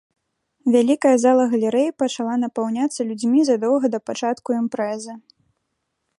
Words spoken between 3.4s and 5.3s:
задоўга да пачатку імпрэзы.